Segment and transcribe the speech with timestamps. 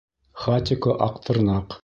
[0.45, 1.79] ХАТИКО-АҠТЫРНАҠ